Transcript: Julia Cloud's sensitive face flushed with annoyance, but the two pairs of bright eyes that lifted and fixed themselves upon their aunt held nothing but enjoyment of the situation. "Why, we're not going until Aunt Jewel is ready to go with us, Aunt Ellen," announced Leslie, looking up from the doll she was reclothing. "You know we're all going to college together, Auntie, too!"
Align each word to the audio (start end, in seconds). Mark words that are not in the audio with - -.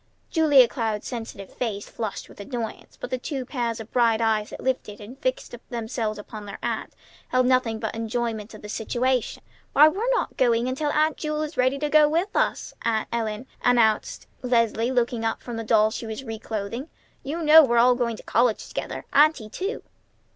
Julia 0.31 0.67
Cloud's 0.67 1.07
sensitive 1.07 1.53
face 1.53 1.87
flushed 1.87 2.27
with 2.27 2.39
annoyance, 2.39 2.97
but 2.99 3.11
the 3.11 3.19
two 3.19 3.45
pairs 3.45 3.79
of 3.79 3.91
bright 3.91 4.19
eyes 4.19 4.49
that 4.49 4.59
lifted 4.59 4.99
and 4.99 5.15
fixed 5.19 5.53
themselves 5.69 6.17
upon 6.17 6.47
their 6.47 6.57
aunt 6.63 6.93
held 7.27 7.45
nothing 7.45 7.77
but 7.77 7.93
enjoyment 7.93 8.51
of 8.55 8.63
the 8.63 8.67
situation. 8.67 9.43
"Why, 9.73 9.87
we're 9.87 10.09
not 10.15 10.37
going 10.37 10.67
until 10.67 10.89
Aunt 10.89 11.17
Jewel 11.17 11.43
is 11.43 11.55
ready 11.55 11.77
to 11.77 11.87
go 11.87 12.09
with 12.09 12.35
us, 12.35 12.73
Aunt 12.81 13.09
Ellen," 13.13 13.45
announced 13.63 14.25
Leslie, 14.41 14.89
looking 14.91 15.23
up 15.23 15.43
from 15.43 15.57
the 15.57 15.63
doll 15.63 15.91
she 15.91 16.07
was 16.07 16.23
reclothing. 16.23 16.89
"You 17.21 17.43
know 17.43 17.63
we're 17.63 17.77
all 17.77 17.93
going 17.93 18.15
to 18.17 18.23
college 18.23 18.67
together, 18.69 19.05
Auntie, 19.13 19.49
too!" 19.49 19.83